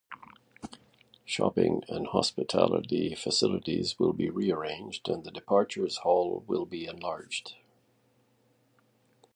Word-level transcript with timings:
Shopping 1.25 1.83
and 1.87 2.07
hospitality 2.07 3.13
facilities 3.13 3.99
will 3.99 4.13
be 4.13 4.31
rearranged 4.31 5.07
and 5.07 5.23
the 5.23 5.29
departures 5.29 5.97
hall 5.97 6.43
will 6.47 6.65
be 6.65 6.87
enlarged. 6.87 7.53